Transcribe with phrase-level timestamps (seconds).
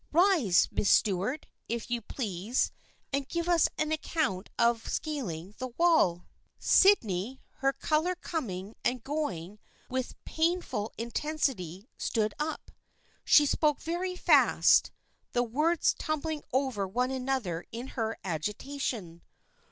[0.11, 2.71] "Rise, Miss Stuart, if you please,
[3.13, 6.25] and give us an account of scaling the wall."
[6.57, 9.59] Sydney, her color coming and going
[9.91, 12.71] with pain ful intensity stood up.
[13.23, 14.89] She spoke very fast,
[15.33, 19.21] the words tumbling over one another in her agitation.